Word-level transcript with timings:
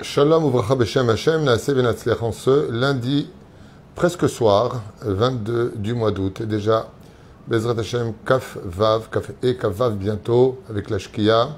Shalom 0.00 0.44
Uvracha 0.44 0.76
Beshem 0.76 1.08
Hashem, 1.08 1.44
Naaseh 1.44 1.72
Benatzlech 1.72 2.22
en 2.22 2.32
ce 2.32 2.70
lundi, 2.70 3.28
presque 3.94 4.28
soir, 4.28 4.82
22 5.02 5.74
du 5.76 5.94
mois 5.94 6.10
d'août. 6.10 6.40
Et 6.40 6.46
déjà, 6.46 6.88
Bezrat 7.46 7.78
Hashem, 7.78 8.12
Kaf 8.26 8.58
Vav, 8.64 9.08
Kaf 9.10 9.30
et 9.42 9.56
Kaf 9.56 9.72
Vav 9.72 9.94
bientôt, 9.96 10.58
avec 10.68 10.90
la 10.90 10.98
Shkia, 10.98 11.48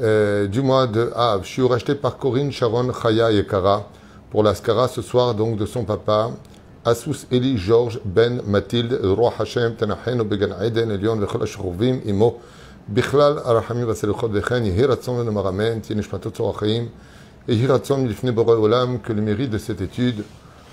euh, 0.00 0.46
du 0.46 0.62
mois 0.62 0.86
de 0.86 1.10
Av. 1.14 1.42
Je 1.44 1.48
suis 1.48 1.66
racheté 1.66 1.94
par 1.94 2.18
Corinne 2.18 2.52
Sharon 2.52 2.92
Chaya 2.92 3.32
Yekara 3.32 3.88
pour 4.30 4.42
l'Askara 4.42 4.88
ce 4.88 5.02
soir, 5.02 5.34
donc 5.34 5.56
de 5.56 5.66
son 5.66 5.84
papa, 5.84 6.30
Asus 6.84 7.26
Eli 7.32 7.56
Georges 7.58 8.00
Ben 8.04 8.42
Mathilde, 8.46 9.00
Roi 9.02 9.32
Hashem, 9.38 9.74
Tanacheno 9.76 10.24
Began 10.24 10.62
Eden, 10.62 10.90
Elion 10.90 11.16
Vechol 11.16 11.42
Ashrovim, 11.42 12.00
Imo, 12.04 12.38
בכלל 12.88 13.38
הרחמים 13.38 13.88
והסליחות 13.88 14.30
וכן 14.34 14.64
יהי 14.64 14.84
רצון 14.84 15.20
לנו 15.20 15.32
מרמן, 15.32 15.80
תהיה 15.80 15.98
נשמתו 15.98 16.30
צור 16.30 16.50
החיים, 16.50 16.88
et 17.47 17.55
Hiratson 17.55 18.05
Lifne 18.05 18.37
Olam, 18.37 18.99
que 18.99 19.13
le 19.13 19.21
mérite 19.21 19.49
de 19.49 19.57
cette 19.57 19.81
étude, 19.81 20.23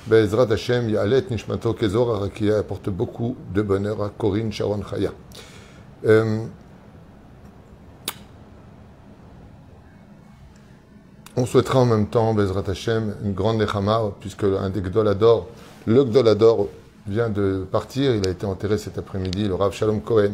Be'ezrat 0.07 0.53
Hashem, 0.53 0.91
Ya'alet 0.91 1.25
Nishmato 1.31 1.73
Kezor 1.73 2.17
Arakia, 2.17 2.59
apporte 2.59 2.91
beaucoup 2.91 3.37
de 3.55 3.63
bonheur 3.63 4.03
à 4.03 4.11
Corinne 4.11 4.53
Sharon 4.53 4.83
Chaya. 4.83 5.13
Euh, 6.05 6.45
on 11.37 11.47
souhaitera 11.47 11.81
en 11.81 11.87
même 11.87 12.09
temps, 12.09 12.35
Bezrat 12.35 12.65
Hashem, 12.69 13.15
une 13.25 13.33
grande 13.33 13.59
Nechama, 13.59 14.13
puisque 14.21 14.45
un 14.45 14.69
des 14.69 14.83
Gdolador, 14.83 15.49
le 15.87 16.05
Gdolador 16.05 16.69
vient 17.07 17.31
de 17.31 17.67
partir, 17.71 18.15
il 18.15 18.27
a 18.27 18.31
été 18.31 18.45
enterré 18.45 18.77
cet 18.77 18.99
après-midi, 18.99 19.49
le 19.49 19.55
Rav 19.55 19.73
Shalom 19.73 20.03
Cohen, 20.03 20.33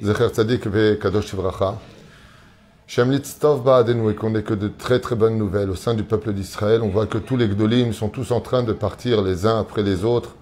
Zecher 0.00 0.28
Tzadik 0.28 0.66
Ve 0.68 0.96
Kadosh 0.96 1.32
Ivracha. 1.32 1.76
Shemlitz 2.90 3.38
Tov 3.38 3.62
Ba'adenu 3.62 4.10
et 4.10 4.16
qu'on 4.16 4.30
n'ait 4.30 4.42
que 4.42 4.52
de 4.52 4.66
très 4.66 4.98
très 4.98 5.14
bonnes 5.14 5.38
nouvelles 5.38 5.70
au 5.70 5.76
sein 5.76 5.94
du 5.94 6.02
peuple 6.02 6.32
d'Israël. 6.32 6.80
On 6.82 6.88
voit 6.88 7.06
que 7.06 7.18
tous 7.18 7.36
les 7.36 7.46
Gdolim 7.46 7.92
sont 7.92 8.08
tous 8.08 8.32
en 8.32 8.40
train 8.40 8.64
de 8.64 8.72
partir 8.72 9.22
les 9.22 9.46
uns 9.46 9.60
après 9.60 9.84
les 9.84 10.04
autres. 10.04 10.34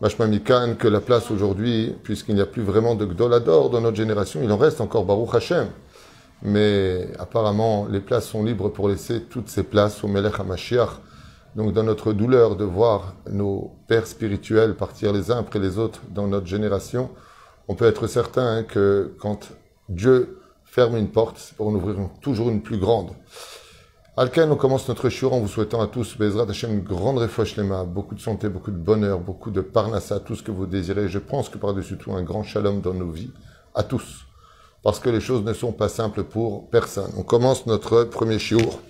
Mashma 0.00 0.26
Mikan, 0.26 0.74
que 0.76 0.88
la 0.88 1.00
place 1.00 1.30
aujourd'hui, 1.30 1.94
puisqu'il 2.02 2.34
n'y 2.34 2.40
a 2.40 2.46
plus 2.46 2.62
vraiment 2.62 2.96
de 2.96 3.06
Gdolador 3.06 3.70
dans 3.70 3.80
notre 3.80 3.96
génération, 3.96 4.40
il 4.42 4.50
en 4.50 4.56
reste 4.56 4.80
encore 4.80 5.04
Baruch 5.04 5.36
Hashem. 5.36 5.68
Mais 6.42 7.06
apparemment, 7.20 7.86
les 7.88 8.00
places 8.00 8.26
sont 8.26 8.42
libres 8.42 8.70
pour 8.70 8.88
laisser 8.88 9.20
toutes 9.30 9.48
ces 9.48 9.62
places 9.62 10.02
au 10.02 10.08
Melech 10.08 10.40
HaMashiach. 10.40 11.00
Donc 11.54 11.74
dans 11.74 11.84
notre 11.84 12.12
douleur 12.12 12.56
de 12.56 12.64
voir 12.64 13.14
nos 13.30 13.70
pères 13.86 14.08
spirituels 14.08 14.74
partir 14.74 15.12
les 15.12 15.30
uns 15.30 15.38
après 15.38 15.60
les 15.60 15.78
autres 15.78 16.00
dans 16.10 16.26
notre 16.26 16.48
génération, 16.48 17.10
on 17.68 17.76
peut 17.76 17.86
être 17.86 18.08
certain 18.08 18.64
que 18.64 19.14
quand 19.20 19.50
Dieu 19.88 20.40
ferme 20.74 20.96
une 20.96 21.06
porte, 21.06 21.36
c'est 21.38 21.56
pour 21.56 21.68
en 21.68 21.74
ouvrir 21.76 21.96
toujours 22.20 22.50
une 22.50 22.60
plus 22.60 22.78
grande. 22.78 23.10
Alken, 24.16 24.50
on 24.50 24.56
commence 24.56 24.88
notre 24.88 25.08
shiur 25.08 25.32
en 25.32 25.38
vous 25.38 25.46
souhaitant 25.46 25.80
à 25.80 25.86
tous, 25.86 26.18
Bezrat 26.18 26.50
Hashem, 26.50 26.72
une 26.72 26.82
grande 26.82 27.18
réfouche 27.18 27.54
les 27.54 27.62
mains, 27.62 27.84
beaucoup 27.84 28.16
de 28.16 28.20
santé, 28.20 28.48
beaucoup 28.48 28.72
de 28.72 28.76
bonheur, 28.76 29.20
beaucoup 29.20 29.52
de 29.52 29.60
parnassa, 29.60 30.18
tout 30.18 30.34
ce 30.34 30.42
que 30.42 30.50
vous 30.50 30.66
désirez. 30.66 31.08
Je 31.08 31.20
pense 31.20 31.48
que 31.48 31.58
par-dessus 31.58 31.96
tout, 31.96 32.12
un 32.12 32.24
grand 32.24 32.42
shalom 32.42 32.80
dans 32.80 32.92
nos 32.92 33.08
vies, 33.08 33.30
à 33.76 33.84
tous. 33.84 34.26
Parce 34.82 34.98
que 34.98 35.10
les 35.10 35.20
choses 35.20 35.44
ne 35.44 35.52
sont 35.52 35.70
pas 35.70 35.88
simples 35.88 36.24
pour 36.24 36.68
personne. 36.70 37.12
On 37.16 37.22
commence 37.22 37.66
notre 37.66 38.02
premier 38.02 38.40
shiur 38.40 38.80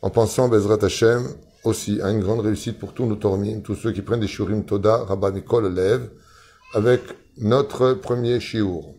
en 0.00 0.08
pensant, 0.08 0.48
Bezrat 0.48 0.82
Hashem, 0.82 1.28
aussi 1.62 2.00
à 2.00 2.10
une 2.10 2.20
grande 2.20 2.40
réussite 2.40 2.78
pour 2.78 2.94
tous 2.94 3.04
nos 3.04 3.16
tormim, 3.16 3.60
tous 3.60 3.74
ceux 3.74 3.92
qui 3.92 4.00
prennent 4.00 4.20
des 4.20 4.28
shiurim 4.28 4.64
Toda, 4.64 5.04
Rabba 5.04 5.30
Nicole 5.30 5.74
Lev, 5.74 6.08
avec 6.72 7.02
notre 7.36 7.92
premier 7.92 8.40
shiur, 8.40 8.94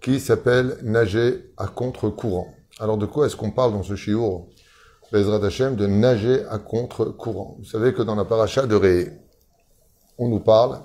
qui 0.00 0.20
s'appelle 0.20 0.78
Nager 0.82 1.52
à 1.56 1.66
contre-courant. 1.66 2.54
Alors 2.78 2.96
de 2.96 3.06
quoi 3.06 3.26
est-ce 3.26 3.36
qu'on 3.36 3.50
parle 3.50 3.72
dans 3.72 3.82
ce 3.82 3.96
shiur 3.96 4.46
Bezrat 5.12 5.44
Hashem, 5.44 5.76
de 5.76 5.86
nager 5.86 6.44
à 6.46 6.58
contre-courant? 6.58 7.56
Vous 7.58 7.64
savez 7.64 7.92
que 7.92 8.02
dans 8.02 8.14
la 8.14 8.24
paracha 8.24 8.66
de 8.66 8.76
Ré, 8.76 9.12
on 10.18 10.28
nous 10.28 10.38
parle 10.38 10.80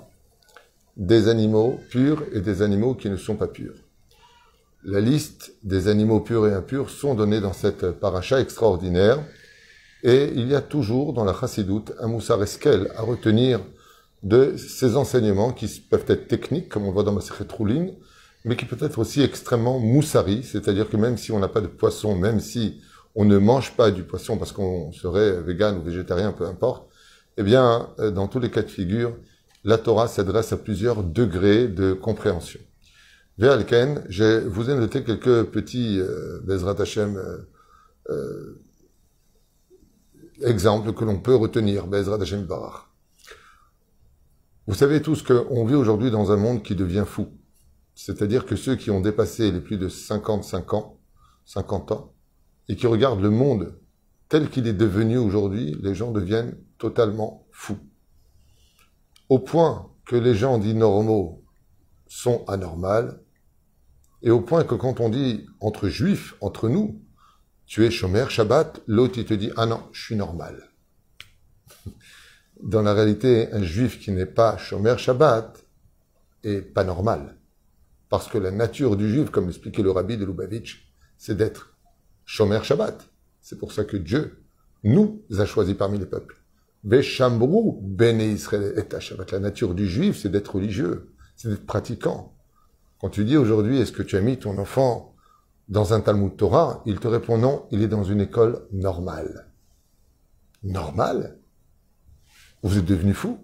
des 0.96 1.28
animaux 1.28 1.78
purs 1.90 2.24
et 2.32 2.40
des 2.40 2.60
animaux 2.62 2.94
qui 2.94 3.08
ne 3.08 3.16
sont 3.16 3.36
pas 3.36 3.46
purs. 3.46 3.74
La 4.82 5.00
liste 5.00 5.52
des 5.62 5.88
animaux 5.88 6.20
purs 6.20 6.46
et 6.46 6.52
impurs 6.52 6.90
sont 6.90 7.14
donnés 7.14 7.40
dans 7.40 7.52
cette 7.52 7.90
paracha 7.92 8.40
extraordinaire. 8.40 9.18
Et 10.02 10.30
il 10.34 10.48
y 10.48 10.54
a 10.54 10.60
toujours 10.60 11.12
dans 11.12 11.24
la 11.24 11.34
chassidoute 11.34 11.92
un 11.98 12.06
moussar 12.06 12.42
eskel 12.42 12.92
à 12.96 13.02
retenir 13.02 13.60
de 14.22 14.56
ces 14.56 14.96
enseignements 14.96 15.52
qui 15.52 15.66
peuvent 15.80 16.04
être 16.08 16.28
techniques, 16.28 16.68
comme 16.68 16.84
on 16.84 16.92
voit 16.92 17.02
dans 17.02 17.12
ma 17.12 17.20
Roulin, 17.56 17.88
mais 18.46 18.56
qui 18.56 18.64
peut 18.64 18.78
être 18.80 19.00
aussi 19.00 19.22
extrêmement 19.22 19.80
moussari, 19.80 20.44
c'est-à-dire 20.44 20.88
que 20.88 20.96
même 20.96 21.18
si 21.18 21.32
on 21.32 21.40
n'a 21.40 21.48
pas 21.48 21.60
de 21.60 21.66
poisson, 21.66 22.16
même 22.16 22.38
si 22.38 22.80
on 23.16 23.24
ne 23.24 23.38
mange 23.38 23.76
pas 23.76 23.90
du 23.90 24.04
poisson 24.04 24.38
parce 24.38 24.52
qu'on 24.52 24.92
serait 24.92 25.42
vegan 25.42 25.76
ou 25.78 25.82
végétarien, 25.82 26.32
peu 26.32 26.46
importe, 26.46 26.88
eh 27.36 27.42
bien, 27.42 27.90
dans 27.98 28.28
tous 28.28 28.38
les 28.38 28.50
cas 28.50 28.62
de 28.62 28.70
figure, 28.70 29.16
la 29.64 29.78
Torah 29.78 30.06
s'adresse 30.06 30.52
à 30.52 30.56
plusieurs 30.56 31.02
degrés 31.02 31.66
de 31.66 31.92
compréhension. 31.92 32.60
Ve'alken, 33.36 34.04
je 34.08 34.46
vous 34.46 34.70
ai 34.70 34.76
noté 34.76 35.02
quelques 35.02 35.44
petits 35.50 35.98
euh, 35.98 36.40
Bezrat 36.44 36.80
Hashem 36.80 37.16
euh, 37.16 37.38
euh, 38.10 38.62
exemples 40.42 40.92
que 40.94 41.04
l'on 41.04 41.18
peut 41.18 41.34
retenir, 41.34 41.88
Bezrat 41.88 42.22
Hashem. 42.22 42.46
Vous 44.68 44.74
savez 44.74 45.02
tous 45.02 45.22
qu'on 45.22 45.66
vit 45.66 45.74
aujourd'hui 45.74 46.12
dans 46.12 46.30
un 46.30 46.36
monde 46.36 46.62
qui 46.62 46.76
devient 46.76 47.04
fou. 47.04 47.28
C'est-à-dire 47.96 48.46
que 48.46 48.54
ceux 48.54 48.76
qui 48.76 48.92
ont 48.92 49.00
dépassé 49.00 49.50
les 49.50 49.60
plus 49.60 49.76
de 49.76 49.88
55 49.88 50.74
ans, 50.74 51.00
50 51.46 51.90
ans, 51.90 52.14
et 52.68 52.76
qui 52.76 52.86
regardent 52.86 53.22
le 53.22 53.30
monde 53.30 53.76
tel 54.28 54.48
qu'il 54.50 54.68
est 54.68 54.72
devenu 54.72 55.18
aujourd'hui, 55.18 55.76
les 55.82 55.96
gens 55.96 56.12
deviennent 56.12 56.56
totalement 56.78 57.48
fous. 57.50 57.80
Au 59.28 59.40
point 59.40 59.90
que 60.04 60.14
les 60.14 60.34
gens 60.34 60.58
dits 60.58 60.74
normaux 60.74 61.44
sont 62.06 62.44
anormales, 62.46 63.20
et 64.22 64.30
au 64.30 64.40
point 64.40 64.62
que 64.62 64.76
quand 64.76 65.00
on 65.00 65.08
dit 65.08 65.44
entre 65.60 65.88
juifs, 65.88 66.36
entre 66.40 66.68
nous, 66.68 67.02
tu 67.66 67.84
es 67.84 67.90
chômeur, 67.90 68.30
Shabbat, 68.30 68.82
l'autre 68.86 69.18
il 69.18 69.24
te 69.24 69.34
dit, 69.34 69.50
ah 69.56 69.66
non, 69.66 69.82
je 69.90 70.04
suis 70.04 70.16
normal 70.16 70.70
dans 72.62 72.82
la 72.82 72.94
réalité, 72.94 73.52
un 73.52 73.62
juif 73.62 74.00
qui 74.00 74.12
n'est 74.12 74.26
pas 74.26 74.56
Shomer 74.56 74.96
Shabbat 74.98 75.64
est 76.42 76.62
pas 76.62 76.84
normal. 76.84 77.36
Parce 78.08 78.28
que 78.28 78.38
la 78.38 78.50
nature 78.50 78.96
du 78.96 79.08
juif, 79.08 79.30
comme 79.30 79.46
l'expliquait 79.46 79.82
le 79.82 79.90
rabbi 79.90 80.16
de 80.16 80.24
Lubavitch, 80.24 80.92
c'est 81.18 81.36
d'être 81.36 81.76
Shomer 82.24 82.60
Shabbat. 82.62 83.08
C'est 83.40 83.58
pour 83.58 83.72
ça 83.72 83.84
que 83.84 83.96
Dieu 83.96 84.42
nous 84.84 85.22
a 85.38 85.44
choisis 85.44 85.74
parmi 85.74 85.98
les 85.98 86.06
peuples. 86.06 86.40
Veshambrou 86.84 87.80
bene 87.82 88.20
Israël 88.20 88.74
et 88.76 89.00
Shabbat. 89.00 89.32
La 89.32 89.40
nature 89.40 89.74
du 89.74 89.86
juif, 89.86 90.16
c'est 90.16 90.28
d'être 90.28 90.54
religieux, 90.54 91.12
c'est 91.34 91.48
d'être 91.48 91.66
pratiquant. 91.66 92.34
Quand 93.00 93.10
tu 93.10 93.24
dis 93.24 93.36
aujourd'hui, 93.36 93.80
est-ce 93.80 93.92
que 93.92 94.02
tu 94.02 94.16
as 94.16 94.20
mis 94.20 94.38
ton 94.38 94.58
enfant 94.58 95.14
dans 95.68 95.94
un 95.94 96.00
Talmud 96.00 96.36
Torah, 96.36 96.82
il 96.86 97.00
te 97.00 97.08
répond 97.08 97.38
non, 97.38 97.66
il 97.72 97.82
est 97.82 97.88
dans 97.88 98.04
une 98.04 98.20
école 98.20 98.66
normale. 98.72 99.48
Normale 100.62 101.38
vous 102.62 102.78
êtes 102.78 102.84
devenu 102.84 103.14
fou. 103.14 103.38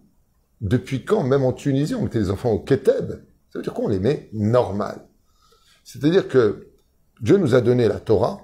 Depuis 0.60 1.04
quand, 1.04 1.22
même 1.22 1.44
en 1.44 1.52
Tunisie, 1.52 1.94
on 1.94 2.02
mettait 2.02 2.18
les 2.18 2.30
enfants 2.30 2.50
au 2.50 2.58
Keteb? 2.58 3.22
Ça 3.52 3.58
veut 3.58 3.62
dire 3.62 3.74
qu'on 3.74 3.88
les 3.88 3.98
met 3.98 4.30
normal. 4.32 5.06
C'est-à-dire 5.84 6.26
que 6.26 6.68
Dieu 7.20 7.36
nous 7.36 7.54
a 7.54 7.60
donné 7.60 7.86
la 7.86 8.00
Torah, 8.00 8.40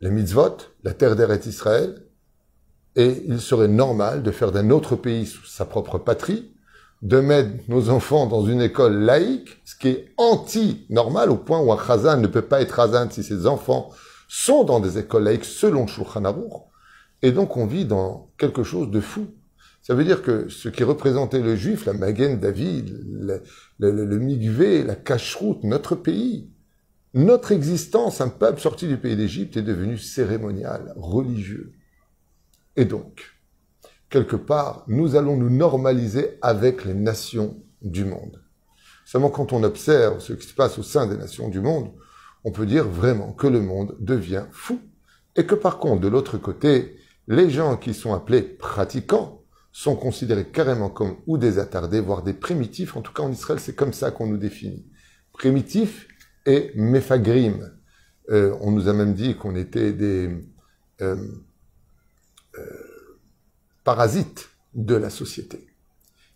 les 0.00 0.10
mitzvot, 0.10 0.58
la 0.84 0.94
terre 0.94 1.16
d'Eret 1.16 1.40
Israël, 1.46 2.04
et 2.94 3.24
il 3.26 3.40
serait 3.40 3.66
normal 3.66 4.22
de 4.22 4.30
faire 4.30 4.52
d'un 4.52 4.70
autre 4.70 4.94
pays 4.94 5.28
sa 5.44 5.64
propre 5.64 5.98
patrie, 5.98 6.54
de 7.02 7.18
mettre 7.18 7.50
nos 7.68 7.90
enfants 7.90 8.26
dans 8.26 8.46
une 8.46 8.62
école 8.62 8.98
laïque, 9.00 9.60
ce 9.64 9.74
qui 9.74 9.88
est 9.88 10.14
anti-normal, 10.18 11.30
au 11.30 11.36
point 11.36 11.58
où 11.58 11.72
un 11.72 11.84
chazan 11.84 12.18
ne 12.18 12.28
peut 12.28 12.42
pas 12.42 12.62
être 12.62 12.76
chazan 12.76 13.10
si 13.10 13.24
ses 13.24 13.48
enfants 13.48 13.90
sont 14.28 14.62
dans 14.62 14.78
des 14.78 14.98
écoles 14.98 15.24
laïques 15.24 15.44
selon 15.44 15.88
Shulchan 15.88 16.24
Aruch. 16.24 16.62
Et 17.22 17.32
donc 17.32 17.56
on 17.56 17.66
vit 17.66 17.86
dans 17.86 18.30
quelque 18.38 18.62
chose 18.62 18.88
de 18.88 19.00
fou. 19.00 19.26
Ça 19.82 19.94
veut 19.94 20.04
dire 20.04 20.22
que 20.22 20.48
ce 20.48 20.70
qui 20.70 20.82
représentait 20.82 21.40
le 21.40 21.56
juif, 21.56 21.84
la 21.84 21.92
Magen 21.92 22.40
David, 22.40 23.42
le, 23.78 23.90
le, 23.90 24.18
Migvé, 24.18 24.82
la 24.82 24.96
cacheroute, 24.96 25.64
notre 25.64 25.94
pays, 25.94 26.50
notre 27.14 27.52
existence, 27.52 28.20
un 28.20 28.28
peuple 28.28 28.60
sorti 28.60 28.88
du 28.88 28.96
pays 28.96 29.16
d'Égypte 29.16 29.56
est 29.56 29.62
devenu 29.62 29.98
cérémonial, 29.98 30.92
religieux. 30.96 31.72
Et 32.76 32.84
donc, 32.84 33.36
quelque 34.10 34.36
part, 34.36 34.84
nous 34.88 35.14
allons 35.14 35.36
nous 35.36 35.50
normaliser 35.50 36.38
avec 36.42 36.84
les 36.84 36.94
nations 36.94 37.62
du 37.82 38.04
monde. 38.04 38.42
Seulement 39.04 39.30
quand 39.30 39.52
on 39.52 39.62
observe 39.62 40.20
ce 40.20 40.32
qui 40.32 40.46
se 40.46 40.54
passe 40.54 40.78
au 40.78 40.82
sein 40.82 41.06
des 41.06 41.16
nations 41.16 41.48
du 41.48 41.60
monde, 41.60 41.92
on 42.42 42.50
peut 42.50 42.66
dire 42.66 42.88
vraiment 42.88 43.32
que 43.32 43.46
le 43.46 43.60
monde 43.60 43.96
devient 44.00 44.46
fou. 44.50 44.80
Et 45.36 45.46
que 45.46 45.54
par 45.54 45.78
contre, 45.78 46.00
de 46.00 46.08
l'autre 46.08 46.38
côté, 46.38 46.96
les 47.26 47.50
gens 47.50 47.76
qui 47.76 47.94
sont 47.94 48.12
appelés 48.12 48.42
pratiquants, 48.42 49.43
sont 49.76 49.96
considérés 49.96 50.46
carrément 50.46 50.88
comme 50.88 51.16
ou 51.26 51.36
des 51.36 51.58
attardés, 51.58 51.98
voire 51.98 52.22
des 52.22 52.32
primitifs. 52.32 52.96
En 52.96 53.02
tout 53.02 53.12
cas, 53.12 53.24
en 53.24 53.32
Israël, 53.32 53.58
c'est 53.58 53.74
comme 53.74 53.92
ça 53.92 54.12
qu'on 54.12 54.28
nous 54.28 54.36
définit. 54.36 54.86
Primitifs 55.32 56.06
et 56.46 56.70
méphagrim. 56.76 57.72
Euh, 58.30 58.56
on 58.60 58.70
nous 58.70 58.86
a 58.86 58.92
même 58.92 59.14
dit 59.14 59.36
qu'on 59.36 59.56
était 59.56 59.92
des, 59.92 60.30
euh, 61.00 61.16
euh, 62.56 62.64
parasite 63.82 64.48
de 64.74 64.94
la 64.94 65.10
société. 65.10 65.66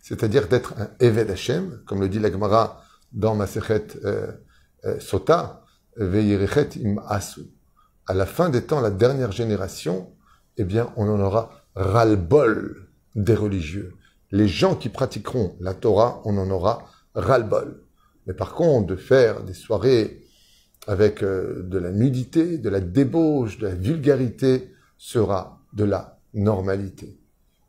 C'est-à-dire 0.00 0.48
d'être 0.48 0.74
un 0.76 0.90
Eved 0.98 1.30
Hashem, 1.30 1.84
comme 1.86 2.00
le 2.00 2.08
dit 2.08 2.18
la 2.18 2.32
Gemara 2.32 2.82
dans 3.12 3.36
Masechet 3.36 3.86
Sota, 4.98 5.64
Veyirichet 5.96 6.70
im 6.84 6.96
Asu. 7.06 7.42
À 8.08 8.14
la 8.14 8.26
fin 8.26 8.48
des 8.48 8.64
temps, 8.64 8.80
la 8.80 8.90
dernière 8.90 9.30
génération, 9.30 10.12
eh 10.56 10.64
bien, 10.64 10.92
on 10.96 11.08
en 11.08 11.20
aura 11.20 11.52
ras-le-bol 11.76 12.87
des 13.18 13.34
religieux. 13.34 13.94
Les 14.30 14.48
gens 14.48 14.74
qui 14.74 14.88
pratiqueront 14.88 15.56
la 15.60 15.74
Torah, 15.74 16.22
on 16.24 16.38
en 16.38 16.50
aura 16.50 16.86
ras-le-bol. 17.14 17.82
Mais 18.26 18.34
par 18.34 18.54
contre, 18.54 18.86
de 18.86 18.96
faire 18.96 19.42
des 19.42 19.54
soirées 19.54 20.22
avec 20.86 21.22
euh, 21.22 21.62
de 21.64 21.78
la 21.78 21.90
nudité, 21.90 22.58
de 22.58 22.68
la 22.68 22.80
débauche, 22.80 23.58
de 23.58 23.66
la 23.66 23.74
vulgarité, 23.74 24.72
sera 24.96 25.62
de 25.72 25.84
la 25.84 26.20
normalité. 26.34 27.18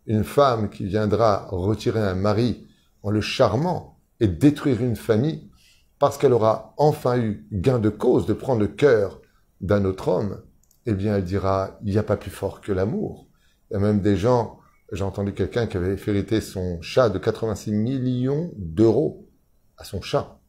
Une 0.05 0.23
femme 0.23 0.69
qui 0.69 0.85
viendra 0.85 1.47
retirer 1.49 2.01
un 2.01 2.15
mari 2.15 2.67
en 3.03 3.11
le 3.11 3.21
charmant 3.21 3.99
et 4.19 4.27
détruire 4.27 4.81
une 4.81 4.95
famille 4.95 5.49
parce 5.97 6.17
qu'elle 6.17 6.33
aura 6.33 6.73
enfin 6.77 7.17
eu 7.17 7.45
gain 7.51 7.79
de 7.79 7.89
cause 7.89 8.25
de 8.25 8.33
prendre 8.33 8.61
le 8.61 8.67
cœur 8.67 9.21
d'un 9.61 9.83
autre 9.85 10.07
homme, 10.07 10.41
eh 10.85 10.93
bien 10.93 11.17
elle 11.17 11.25
dira, 11.25 11.77
il 11.83 11.91
n'y 11.91 11.97
a 11.97 12.03
pas 12.03 12.17
plus 12.17 12.31
fort 12.31 12.61
que 12.61 12.71
l'amour. 12.71 13.27
Il 13.69 13.73
y 13.73 13.77
a 13.77 13.79
même 13.79 13.99
des 13.99 14.15
gens, 14.15 14.58
j'ai 14.91 15.03
entendu 15.03 15.33
quelqu'un 15.33 15.67
qui 15.67 15.77
avait 15.77 15.95
hérité 16.07 16.41
son 16.41 16.81
chat 16.81 17.09
de 17.09 17.19
86 17.19 17.71
millions 17.71 18.51
d'euros 18.55 19.29
à 19.77 19.83
son 19.83 20.01
chat. 20.01 20.39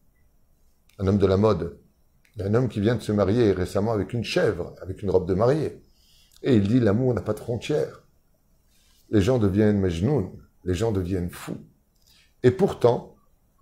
Un 0.99 1.07
homme 1.07 1.19
de 1.19 1.27
la 1.27 1.37
mode. 1.37 1.79
Un 2.39 2.55
homme 2.55 2.69
qui 2.69 2.81
vient 2.81 2.95
de 2.95 3.03
se 3.03 3.13
marier 3.13 3.53
récemment 3.53 3.93
avec 3.93 4.13
une 4.13 4.25
chèvre, 4.25 4.75
avec 4.81 5.03
une 5.03 5.11
robe 5.11 5.29
de 5.29 5.35
mariée. 5.35 5.83
Et 6.43 6.55
il 6.55 6.67
dit, 6.67 6.81
l'amour 6.81 7.13
n'a 7.13 7.21
pas 7.21 7.35
de 7.35 7.41
frontières. 7.41 8.03
Les 9.11 9.21
gens 9.21 9.39
deviennent 9.39 9.81
majnoun, 9.81 10.31
les 10.65 10.75
gens 10.75 10.93
deviennent 10.93 11.31
fous. 11.31 11.59
Et 12.43 12.51
pourtant, 12.51 13.17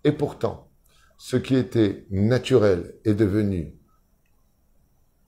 et 0.04 0.12
pourtant, 0.12 0.70
ce 1.16 1.36
qui 1.36 1.56
était 1.56 2.06
naturel 2.10 2.94
est 3.04 3.14
devenu 3.14 3.74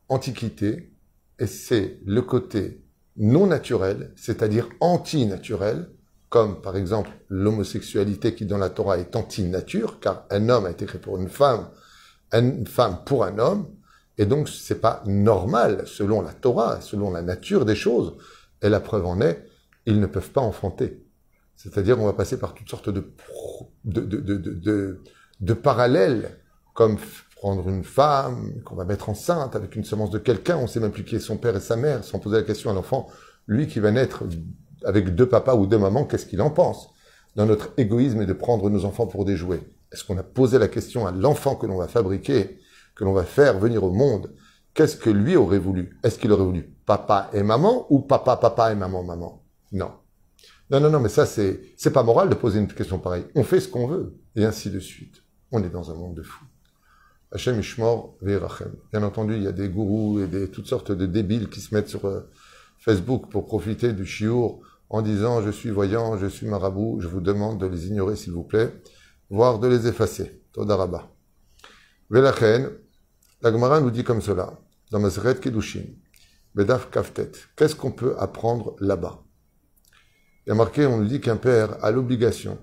antiquité, 0.08 0.92
et 1.38 1.46
c'est 1.46 1.98
le 2.04 2.22
côté 2.22 2.84
non 3.16 3.46
naturel, 3.46 4.12
c'est-à-dire 4.16 4.68
anti-naturel, 4.80 5.90
comme 6.28 6.62
par 6.62 6.76
exemple 6.76 7.10
l'homosexualité 7.28 8.34
qui 8.34 8.46
dans 8.46 8.58
la 8.58 8.70
Torah 8.70 8.98
est 8.98 9.16
anti-nature, 9.16 9.98
car 10.00 10.26
un 10.30 10.48
homme 10.48 10.66
a 10.66 10.70
été 10.70 10.86
créé 10.86 11.00
pour 11.00 11.18
une 11.18 11.28
femme, 11.28 11.68
une 12.32 12.66
femme 12.66 13.00
pour 13.04 13.24
un 13.24 13.38
homme, 13.38 13.68
et 14.16 14.26
donc 14.26 14.48
c'est 14.48 14.80
pas 14.80 15.02
normal 15.06 15.84
selon 15.86 16.22
la 16.22 16.32
Torah, 16.32 16.80
selon 16.80 17.10
la 17.10 17.22
nature 17.22 17.64
des 17.64 17.74
choses. 17.74 18.16
Et 18.62 18.68
la 18.68 18.80
preuve 18.80 19.06
en 19.06 19.20
est, 19.20 19.44
ils 19.86 19.98
ne 19.98 20.06
peuvent 20.06 20.30
pas 20.30 20.42
enfanter. 20.42 21.02
C'est-à-dire 21.56 21.98
on 21.98 22.06
va 22.06 22.12
passer 22.12 22.38
par 22.38 22.54
toutes 22.54 22.68
sortes 22.68 22.90
de, 22.90 23.02
de, 23.84 24.02
de, 24.02 24.36
de, 24.36 25.00
de 25.40 25.54
parallèles, 25.54 26.38
comme 26.74 26.98
prendre 27.40 27.66
une 27.70 27.84
femme 27.84 28.60
qu'on 28.66 28.74
va 28.74 28.84
mettre 28.84 29.08
enceinte 29.08 29.56
avec 29.56 29.74
une 29.74 29.82
semence 29.82 30.10
de 30.10 30.18
quelqu'un, 30.18 30.58
on 30.58 30.66
sait 30.66 30.78
même 30.78 30.90
plus 30.90 31.04
qui 31.04 31.16
est 31.16 31.20
son 31.20 31.38
père 31.38 31.56
et 31.56 31.60
sa 31.60 31.74
mère, 31.74 32.04
sans 32.04 32.18
poser 32.18 32.36
la 32.36 32.42
question 32.42 32.70
à 32.70 32.74
l'enfant, 32.74 33.06
lui 33.46 33.66
qui 33.66 33.80
va 33.80 33.90
naître 33.90 34.24
avec 34.84 35.14
deux 35.14 35.26
papas 35.26 35.54
ou 35.54 35.66
deux 35.66 35.78
mamans, 35.78 36.04
qu'est-ce 36.04 36.26
qu'il 36.26 36.42
en 36.42 36.50
pense? 36.50 36.90
Dans 37.36 37.46
notre 37.46 37.70
égoïsme 37.78 38.20
et 38.20 38.26
de 38.26 38.34
prendre 38.34 38.68
nos 38.68 38.84
enfants 38.84 39.06
pour 39.06 39.24
des 39.24 39.36
jouets. 39.36 39.62
Est-ce 39.90 40.04
qu'on 40.04 40.18
a 40.18 40.22
posé 40.22 40.58
la 40.58 40.68
question 40.68 41.06
à 41.06 41.12
l'enfant 41.12 41.56
que 41.56 41.64
l'on 41.64 41.78
va 41.78 41.88
fabriquer, 41.88 42.58
que 42.94 43.04
l'on 43.04 43.14
va 43.14 43.24
faire 43.24 43.58
venir 43.58 43.84
au 43.84 43.90
monde? 43.90 44.34
Qu'est-ce 44.74 44.98
que 44.98 45.08
lui 45.08 45.34
aurait 45.34 45.58
voulu? 45.58 45.98
Est-ce 46.04 46.18
qu'il 46.18 46.32
aurait 46.32 46.44
voulu 46.44 46.76
papa 46.84 47.30
et 47.32 47.42
maman 47.42 47.86
ou 47.88 48.00
papa, 48.00 48.36
papa 48.36 48.70
et 48.70 48.74
maman, 48.74 49.02
maman? 49.02 49.42
Non. 49.72 49.92
Non, 50.70 50.78
non, 50.78 50.90
non, 50.90 51.00
mais 51.00 51.08
ça, 51.08 51.24
c'est, 51.24 51.62
c'est 51.78 51.92
pas 51.92 52.02
moral 52.02 52.28
de 52.28 52.34
poser 52.34 52.60
une 52.60 52.68
question 52.68 52.98
pareille. 52.98 53.24
On 53.34 53.44
fait 53.44 53.60
ce 53.60 53.68
qu'on 53.68 53.86
veut, 53.86 54.18
et 54.36 54.44
ainsi 54.44 54.70
de 54.70 54.78
suite. 54.78 55.22
On 55.52 55.64
est 55.64 55.70
dans 55.70 55.90
un 55.90 55.94
monde 55.94 56.14
de 56.14 56.22
fous. 56.22 56.44
Hachem 57.32 57.60
Ishmor 57.60 58.16
Ve'erachem. 58.22 58.72
Bien 58.92 59.04
entendu, 59.04 59.36
il 59.36 59.44
y 59.44 59.46
a 59.46 59.52
des 59.52 59.68
gourous 59.68 60.18
et 60.20 60.26
des, 60.26 60.50
toutes 60.50 60.66
sortes 60.66 60.90
de 60.90 61.06
débiles 61.06 61.48
qui 61.48 61.60
se 61.60 61.72
mettent 61.72 61.88
sur 61.88 62.04
euh, 62.06 62.28
Facebook 62.78 63.30
pour 63.30 63.46
profiter 63.46 63.92
du 63.92 64.04
chiour 64.04 64.60
en 64.88 65.00
disant 65.00 65.40
je 65.40 65.50
suis 65.50 65.70
voyant, 65.70 66.18
je 66.18 66.26
suis 66.26 66.48
marabout, 66.48 66.98
je 67.00 67.06
vous 67.06 67.20
demande 67.20 67.60
de 67.60 67.66
les 67.66 67.86
ignorer 67.86 68.16
s'il 68.16 68.32
vous 68.32 68.42
plaît, 68.42 68.74
voire 69.28 69.60
de 69.60 69.68
les 69.68 69.86
effacer. 69.86 70.42
Todaraba. 70.52 71.08
Velachen, 72.10 72.68
la 73.42 73.52
Gemara 73.52 73.80
nous 73.80 73.92
dit 73.92 74.02
comme 74.02 74.20
cela, 74.20 74.58
dans 74.90 74.98
Maseret 74.98 75.36
Kedushin, 75.36 75.84
Bedaf 76.56 76.90
Kaftet. 76.90 77.30
Qu'est-ce 77.54 77.76
qu'on 77.76 77.92
peut 77.92 78.16
apprendre 78.18 78.74
là-bas? 78.80 79.22
Il 80.44 80.48
y 80.48 80.52
a 80.52 80.56
marqué, 80.56 80.84
on 80.84 80.98
nous 80.98 81.06
dit 81.06 81.20
qu'un 81.20 81.36
père 81.36 81.84
a 81.84 81.92
l'obligation, 81.92 82.58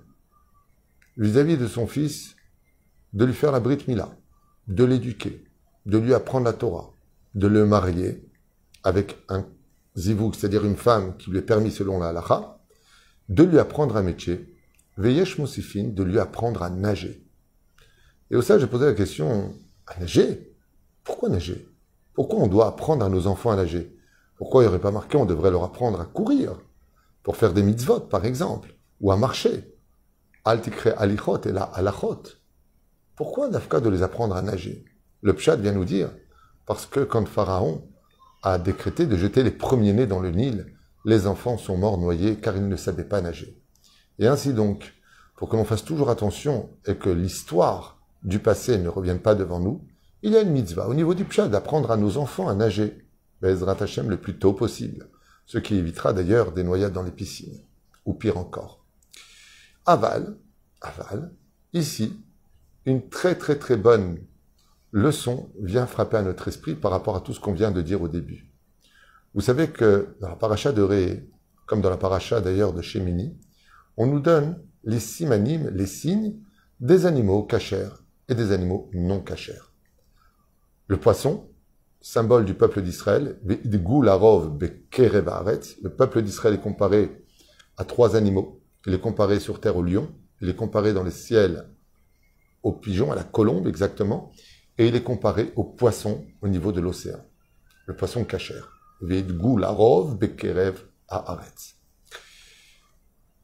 vis-à-vis 1.15 1.55
de 1.55 1.67
son 1.67 1.87
fils, 1.87 2.35
de 3.13 3.23
lui 3.23 3.33
faire 3.33 3.53
la 3.53 3.61
Brit 3.61 3.85
Mila 3.87 4.16
de 4.67 4.83
l'éduquer, 4.83 5.43
de 5.85 5.97
lui 5.97 6.13
apprendre 6.13 6.45
la 6.45 6.53
Torah, 6.53 6.93
de 7.35 7.47
le 7.47 7.65
marier 7.65 8.29
avec 8.83 9.17
un 9.29 9.45
zivouk, 9.95 10.35
c'est-à-dire 10.35 10.65
une 10.65 10.75
femme 10.75 11.17
qui 11.17 11.31
lui 11.31 11.39
est 11.39 11.43
permis 11.43 11.71
selon 11.71 11.99
la 11.99 12.09
halacha, 12.09 12.59
de 13.29 13.43
lui 13.43 13.59
apprendre 13.59 13.97
un 13.97 14.03
métier, 14.03 14.53
veyesh 14.97 15.37
moussifin, 15.37 15.89
de 15.89 16.03
lui 16.03 16.19
apprendre 16.19 16.63
à 16.63 16.69
nager. 16.69 17.25
Et 18.31 18.35
au 18.35 18.41
sein, 18.41 18.59
j'ai 18.59 18.67
posé 18.67 18.85
la 18.85 18.93
question, 18.93 19.53
à 19.85 19.99
nager? 19.99 20.53
Pourquoi 21.03 21.29
nager? 21.29 21.67
Pourquoi 22.13 22.39
on 22.39 22.47
doit 22.47 22.67
apprendre 22.67 23.05
à 23.05 23.09
nos 23.09 23.27
enfants 23.27 23.51
à 23.51 23.55
nager? 23.55 23.95
Pourquoi 24.37 24.61
il 24.61 24.65
n'y 24.65 24.69
aurait 24.69 24.81
pas 24.81 24.91
marqué 24.91 25.17
on 25.17 25.25
devrait 25.25 25.51
leur 25.51 25.63
apprendre 25.63 25.99
à 25.99 26.05
courir 26.05 26.59
Pour 27.23 27.37
faire 27.37 27.53
des 27.53 27.63
mitzvot, 27.63 28.01
par 28.01 28.25
exemple, 28.25 28.75
ou 28.99 29.11
à 29.11 29.17
marcher? 29.17 29.75
Altikre 30.45 30.89
alichot 30.97 31.41
et 31.41 31.51
la 31.51 31.63
alachot. 31.63 32.23
Pourquoi 33.17 33.49
Nafka 33.49 33.79
de 33.79 33.89
les 33.89 34.03
apprendre 34.03 34.35
à 34.35 34.43
nager? 34.43 34.85
Le 35.23 35.33
Pshat 35.33 35.55
vient 35.55 35.71
nous 35.71 35.85
dire, 35.85 36.11
parce 36.67 36.85
que 36.85 36.99
quand 36.99 37.27
Pharaon 37.27 37.83
a 38.43 38.59
décrété 38.59 39.07
de 39.07 39.17
jeter 39.17 39.41
les 39.41 39.49
premiers-nés 39.49 40.05
dans 40.05 40.19
le 40.19 40.29
Nil, 40.29 40.67
les 41.03 41.25
enfants 41.25 41.57
sont 41.57 41.77
morts 41.77 41.97
noyés 41.97 42.35
car 42.35 42.55
ils 42.55 42.67
ne 42.67 42.75
savaient 42.75 43.03
pas 43.03 43.21
nager. 43.21 43.59
Et 44.19 44.27
ainsi 44.27 44.53
donc, 44.53 44.93
pour 45.35 45.49
que 45.49 45.55
l'on 45.55 45.65
fasse 45.65 45.83
toujours 45.83 46.11
attention 46.11 46.69
et 46.85 46.95
que 46.95 47.09
l'histoire 47.09 47.99
du 48.21 48.37
passé 48.37 48.77
ne 48.77 48.87
revienne 48.87 49.19
pas 49.19 49.33
devant 49.33 49.59
nous, 49.59 49.83
il 50.21 50.33
y 50.33 50.37
a 50.37 50.41
une 50.41 50.51
mitzvah 50.51 50.87
au 50.87 50.93
niveau 50.93 51.15
du 51.15 51.25
Pshat 51.25 51.47
d'apprendre 51.47 51.89
à 51.89 51.97
nos 51.97 52.17
enfants 52.17 52.47
à 52.47 52.53
nager, 52.53 53.03
Bezrat 53.41 53.81
Hashem 53.81 54.11
le 54.11 54.17
plus 54.17 54.37
tôt 54.37 54.53
possible, 54.53 55.09
ce 55.47 55.57
qui 55.57 55.73
évitera 55.73 56.13
d'ailleurs 56.13 56.51
des 56.51 56.63
noyades 56.63 56.93
dans 56.93 57.01
les 57.01 57.09
piscines, 57.09 57.63
ou 58.05 58.13
pire 58.13 58.37
encore. 58.37 58.85
Aval, 59.87 60.37
aval, 60.81 61.31
ici, 61.73 62.15
une 62.87 63.07
très 63.09 63.35
très 63.35 63.57
très 63.57 63.75
bonne 63.75 64.17
leçon 64.93 65.51
vient 65.61 65.85
frapper 65.85 66.15
à 66.15 66.21
notre 66.21 66.47
esprit 66.47 66.73
par 66.73 66.89
rapport 66.91 67.17
à 67.17 67.21
tout 67.21 67.33
ce 67.33 67.41
qu'on 67.41 67.51
vient 67.51 67.71
de 67.71 67.81
dire 67.81 68.01
au 68.01 68.07
début. 68.07 68.49
Vous 69.33 69.41
savez 69.41 69.67
que 69.67 70.15
dans 70.21 70.29
la 70.29 70.37
paracha 70.37 70.71
de 70.71 70.81
Ré, 70.81 71.29
comme 71.65 71.81
dans 71.81 71.89
la 71.89 71.97
paracha 71.97 72.39
d'ailleurs 72.39 72.71
de 72.71 72.81
Shemini, 72.81 73.37
on 73.97 74.07
nous 74.07 74.21
donne 74.21 74.63
les 74.85 75.01
simanimes, 75.01 75.69
les 75.73 75.85
signes 75.85 76.37
des 76.79 77.05
animaux 77.05 77.43
cachers 77.43 77.89
et 78.29 78.35
des 78.35 78.53
animaux 78.53 78.89
non 78.93 79.19
cachers. 79.19 79.73
Le 80.87 80.95
poisson, 80.95 81.49
symbole 81.99 82.45
du 82.45 82.53
peuple 82.53 82.81
d'Israël, 82.81 83.37
le 83.43 83.67
peuple 85.89 86.21
d'Israël 86.21 86.55
est 86.55 86.61
comparé 86.61 87.25
à 87.75 87.83
trois 87.83 88.15
animaux. 88.15 88.61
Il 88.85 88.93
est 88.93 89.01
comparé 89.01 89.41
sur 89.41 89.59
terre 89.59 89.75
au 89.75 89.83
lion, 89.83 90.09
il 90.39 90.47
est 90.47 90.55
comparé 90.55 90.93
dans 90.93 91.03
les 91.03 91.11
ciels 91.11 91.67
au 92.63 92.71
pigeon, 92.71 93.11
à 93.11 93.15
la 93.15 93.23
colombe 93.23 93.67
exactement, 93.67 94.31
et 94.77 94.87
il 94.87 94.95
est 94.95 95.03
comparé 95.03 95.53
au 95.55 95.63
poisson 95.63 96.25
au 96.41 96.47
niveau 96.47 96.71
de 96.71 96.81
l'océan. 96.81 97.19
Le 97.85 97.95
poisson 97.95 98.23
cachère. 98.23 98.71
bekerev. 99.01 100.75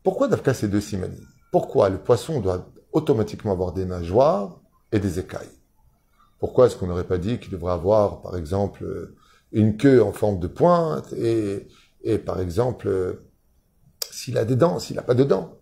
Pourquoi 0.04 0.28
d'Afka 0.28 0.54
ces 0.54 0.68
deux 0.68 0.82
simanies 0.82 1.26
Pourquoi 1.52 1.90
le 1.90 1.98
poisson 1.98 2.42
doit 2.42 2.70
automatiquement 2.92 3.54
avoir 3.54 3.72
des 3.72 3.86
nageoires 3.86 4.60
et 4.92 5.00
des 5.00 5.20
écailles? 5.20 5.48
Pourquoi 6.40 6.66
est-ce 6.66 6.76
qu'on 6.76 6.88
n'aurait 6.88 7.08
pas 7.08 7.18
dit 7.18 7.40
qu'il 7.40 7.52
devrait 7.52 7.72
avoir, 7.72 8.22
par 8.22 8.36
exemple, 8.36 9.14
une 9.54 9.78
queue 9.78 10.04
en 10.04 10.12
forme 10.12 10.40
de 10.40 10.48
pointe 10.48 11.14
et, 11.14 11.68
et 12.02 12.18
par 12.18 12.42
exemple, 12.42 13.22
s'il 14.12 14.38
a 14.38 14.44
des 14.44 14.58
dents, 14.58 14.78
s'il 14.80 14.98
n'a 14.98 15.04
pas 15.04 15.16
de 15.16 15.24
dents? 15.24 15.58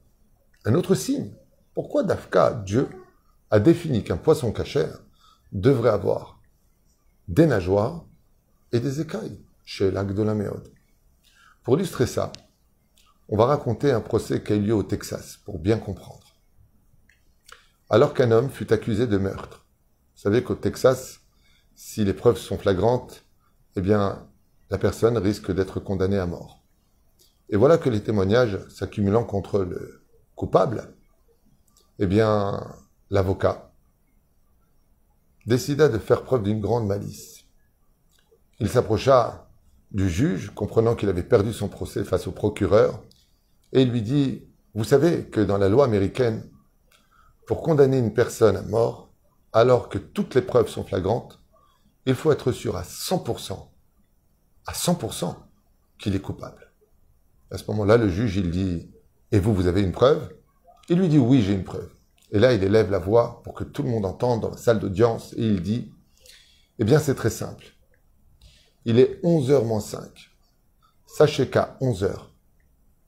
Un 0.65 0.73
autre 0.73 0.95
signe. 0.95 1.31
Pourquoi 1.75 2.03
Dafka, 2.03 2.63
Dieu, 2.65 2.89
a 3.51 3.59
défini 3.59 4.03
qu'un 4.03 4.17
poisson 4.17 4.51
cachère 4.51 4.99
devrait 5.51 5.89
avoir 5.89 6.41
des 7.27 7.45
nageoires 7.45 8.05
et 8.71 8.79
des 8.79 9.01
écailles 9.01 9.39
chez 9.65 9.91
l'acte 9.91 10.13
de 10.13 10.23
la 10.23 10.33
méode. 10.33 10.71
Pour 11.63 11.75
illustrer 11.75 12.07
ça, 12.07 12.31
on 13.27 13.37
va 13.37 13.45
raconter 13.45 13.91
un 13.91 14.01
procès 14.01 14.41
qui 14.41 14.53
a 14.53 14.55
eu 14.55 14.61
lieu 14.61 14.73
au 14.73 14.83
Texas, 14.83 15.37
pour 15.45 15.59
bien 15.59 15.77
comprendre. 15.77 16.35
Alors 17.89 18.13
qu'un 18.13 18.31
homme 18.31 18.49
fut 18.49 18.71
accusé 18.73 19.05
de 19.05 19.17
meurtre. 19.17 19.65
Vous 20.15 20.21
savez 20.21 20.43
qu'au 20.43 20.55
Texas, 20.55 21.19
si 21.75 22.03
les 22.05 22.13
preuves 22.13 22.37
sont 22.37 22.57
flagrantes, 22.57 23.25
eh 23.75 23.81
bien, 23.81 24.27
la 24.69 24.77
personne 24.77 25.17
risque 25.17 25.51
d'être 25.51 25.79
condamnée 25.79 26.17
à 26.17 26.25
mort. 26.25 26.63
Et 27.49 27.57
voilà 27.57 27.77
que 27.77 27.89
les 27.89 28.01
témoignages 28.01 28.59
s'accumulant 28.69 29.25
contre 29.25 29.59
le 29.59 30.03
coupable, 30.35 30.93
eh 31.99 32.07
bien, 32.07 32.75
l'avocat 33.11 33.71
décida 35.45 35.89
de 35.89 35.99
faire 35.99 36.23
preuve 36.23 36.43
d'une 36.43 36.61
grande 36.61 36.87
malice. 36.87 37.45
Il 38.59 38.69
s'approcha 38.69 39.49
du 39.91 40.09
juge, 40.09 40.51
comprenant 40.55 40.95
qu'il 40.95 41.09
avait 41.09 41.23
perdu 41.23 41.51
son 41.51 41.67
procès 41.67 42.03
face 42.03 42.27
au 42.27 42.31
procureur, 42.31 43.03
et 43.73 43.81
il 43.81 43.91
lui 43.91 44.01
dit, 44.01 44.47
vous 44.73 44.83
savez 44.83 45.25
que 45.25 45.41
dans 45.41 45.57
la 45.57 45.67
loi 45.67 45.83
américaine, 45.85 46.49
pour 47.47 47.61
condamner 47.61 47.97
une 47.97 48.13
personne 48.13 48.55
à 48.55 48.61
mort, 48.61 49.11
alors 49.51 49.89
que 49.89 49.97
toutes 49.97 50.35
les 50.35 50.41
preuves 50.41 50.69
sont 50.69 50.85
flagrantes, 50.85 51.39
il 52.05 52.15
faut 52.15 52.31
être 52.31 52.51
sûr 52.51 52.77
à 52.77 52.83
100%, 52.83 53.67
à 54.67 54.71
100% 54.71 55.35
qu'il 55.99 56.15
est 56.15 56.21
coupable. 56.21 56.71
À 57.51 57.57
ce 57.57 57.69
moment-là, 57.71 57.97
le 57.97 58.07
juge, 58.07 58.37
il 58.37 58.51
dit, 58.51 58.89
et 59.31 59.39
vous, 59.39 59.53
vous 59.53 59.67
avez 59.67 59.81
une 59.81 59.91
preuve? 59.91 60.33
Il 60.87 60.99
lui 60.99 61.09
dit, 61.09 61.17
oui, 61.17 61.41
j'ai 61.41 61.53
une 61.53 61.65
preuve. 61.65 61.91
Et 62.31 62.39
là, 62.39 62.53
il 62.53 62.63
élève 62.63 62.89
la 62.89 62.99
voix 62.99 63.41
pour 63.43 63.53
que 63.53 63.63
tout 63.63 63.83
le 63.83 63.89
monde 63.89 64.05
entende 64.05 64.41
dans 64.41 64.51
la 64.51 64.57
salle 64.57 64.79
d'audience, 64.79 65.33
et 65.33 65.45
il 65.45 65.61
dit, 65.61 65.91
eh 66.79 66.83
bien, 66.83 66.99
c'est 66.99 67.15
très 67.15 67.29
simple. 67.29 67.65
Il 68.85 68.99
est 68.99 69.21
11h 69.23 69.65
moins 69.65 69.81
5. 69.81 70.31
Sachez 71.05 71.49
qu'à 71.49 71.77
11h, 71.81 72.31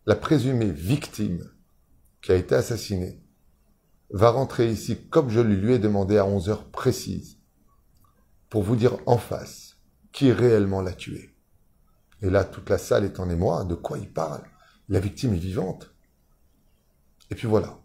la 0.05 0.15
présumée 0.15 0.71
victime 0.71 1.49
qui 2.21 2.31
a 2.31 2.35
été 2.35 2.53
assassinée 2.53 3.23
va 4.09 4.29
rentrer 4.29 4.69
ici 4.69 5.07
comme 5.09 5.29
je 5.29 5.39
lui 5.39 5.73
ai 5.73 5.79
demandé 5.79 6.17
à 6.17 6.25
11 6.25 6.49
heures 6.49 6.69
précises 6.69 7.39
pour 8.49 8.61
vous 8.61 8.75
dire 8.75 8.97
en 9.05 9.17
face 9.17 9.77
qui 10.11 10.31
réellement 10.31 10.81
l'a 10.81 10.93
tué. 10.93 11.35
Et 12.21 12.29
là, 12.29 12.43
toute 12.43 12.69
la 12.69 12.77
salle 12.77 13.03
est 13.03 13.19
en 13.19 13.29
émoi. 13.29 13.63
De 13.65 13.75
quoi 13.75 13.97
il 13.97 14.11
parle? 14.11 14.43
La 14.89 14.99
victime 14.99 15.33
est 15.33 15.39
vivante. 15.39 15.93
Et 17.31 17.35
puis 17.35 17.47
voilà. 17.47 17.82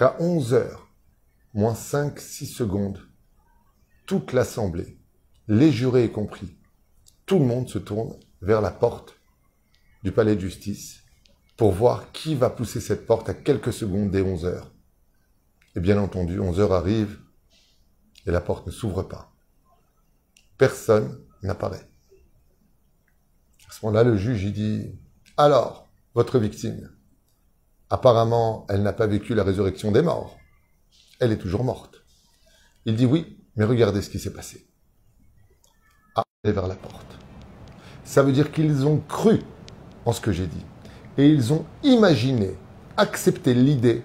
Qu'à 0.00 0.16
11 0.18 0.54
heures, 0.54 0.88
moins 1.52 1.74
5, 1.74 2.18
6 2.18 2.46
secondes, 2.46 3.06
toute 4.06 4.32
l'assemblée, 4.32 4.98
les 5.46 5.70
jurés 5.70 6.06
y 6.06 6.10
compris, 6.10 6.56
tout 7.26 7.38
le 7.38 7.44
monde 7.44 7.68
se 7.68 7.78
tourne 7.78 8.18
vers 8.40 8.62
la 8.62 8.70
porte 8.70 9.20
du 10.02 10.10
palais 10.10 10.36
de 10.36 10.40
justice 10.40 11.02
pour 11.58 11.72
voir 11.72 12.12
qui 12.12 12.34
va 12.34 12.48
pousser 12.48 12.80
cette 12.80 13.04
porte 13.04 13.28
à 13.28 13.34
quelques 13.34 13.74
secondes 13.74 14.10
des 14.10 14.22
11 14.22 14.46
heures. 14.46 14.72
Et 15.76 15.80
bien 15.80 15.98
entendu, 15.98 16.40
11 16.40 16.60
heures 16.60 16.72
arrivent 16.72 17.20
et 18.24 18.30
la 18.30 18.40
porte 18.40 18.66
ne 18.66 18.72
s'ouvre 18.72 19.02
pas. 19.02 19.34
Personne 20.56 21.22
n'apparaît. 21.42 21.90
À 23.68 23.72
ce 23.72 23.84
moment-là, 23.84 24.04
le 24.04 24.16
juge 24.16 24.50
dit 24.50 24.98
Alors, 25.36 25.92
votre 26.14 26.38
victime, 26.38 26.90
apparemment, 27.90 28.66
elle 28.68 28.82
n'a 28.82 28.92
pas 28.92 29.06
vécu 29.06 29.34
la 29.34 29.44
résurrection 29.44 29.90
des 29.90 30.02
morts. 30.02 30.38
Elle 31.18 31.32
est 31.32 31.38
toujours 31.38 31.64
morte. 31.64 32.02
Il 32.86 32.96
dit 32.96 33.06
Oui, 33.06 33.36
mais 33.56 33.64
regardez 33.64 34.00
ce 34.00 34.10
qui 34.10 34.18
s'est 34.18 34.32
passé. 34.32 34.66
Ah, 36.14 36.22
elle 36.42 36.50
est 36.50 36.54
vers 36.54 36.68
la 36.68 36.76
porte. 36.76 37.18
Ça 38.04 38.22
veut 38.22 38.32
dire 38.32 38.52
qu'ils 38.52 38.86
ont 38.86 39.02
cru 39.08 39.40
en 40.04 40.12
ce 40.12 40.20
que 40.20 40.32
j'ai 40.32 40.46
dit. 40.46 40.64
Et 41.18 41.28
ils 41.28 41.52
ont 41.52 41.66
imaginé, 41.82 42.56
accepté 42.96 43.52
l'idée 43.52 44.02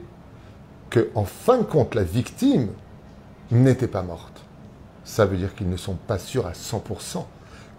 que, 0.90 1.10
en 1.16 1.26
fin 1.26 1.60
de 1.60 1.64
compte, 1.64 1.96
la 1.96 2.04
victime 2.04 2.70
n'était 3.52 3.88
pas 3.88 4.02
morte. 4.02 4.44
Ça 5.04 5.26
veut 5.26 5.38
dire 5.38 5.56
qu'ils 5.56 5.70
ne 5.70 5.78
sont 5.78 5.96
pas 5.96 6.18
sûrs 6.18 6.48
à 6.48 6.54
100%, 6.54 7.26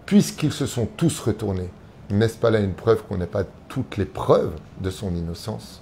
puisqu'ils 0.05 0.53
se 0.53 0.65
sont 0.65 0.85
tous 0.85 1.19
retournés. 1.19 1.69
N'est-ce 2.09 2.37
pas 2.37 2.51
là 2.51 2.59
une 2.59 2.73
preuve 2.73 3.03
qu'on 3.03 3.17
n'a 3.17 3.27
pas 3.27 3.43
toutes 3.67 3.97
les 3.97 4.05
preuves 4.05 4.55
de 4.79 4.89
son 4.89 5.13
innocence? 5.13 5.81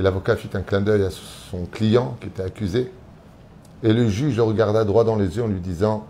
Et 0.00 0.02
l'avocat 0.02 0.34
fit 0.34 0.48
un 0.54 0.62
clin 0.62 0.80
d'œil 0.80 1.02
à 1.02 1.10
son 1.10 1.66
client 1.66 2.16
qui 2.22 2.28
était 2.28 2.42
accusé. 2.42 2.90
Et 3.82 3.92
le 3.92 4.08
juge 4.08 4.34
le 4.34 4.42
regarda 4.42 4.82
droit 4.86 5.04
dans 5.04 5.16
les 5.16 5.36
yeux 5.36 5.42
en 5.42 5.46
lui 5.46 5.60
disant 5.60 6.06